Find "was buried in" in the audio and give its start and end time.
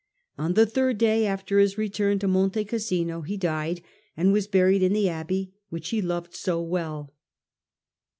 4.33-4.93